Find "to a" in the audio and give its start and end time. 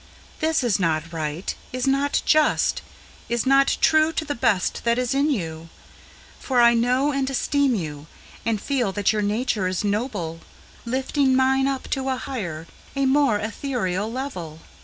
11.91-12.15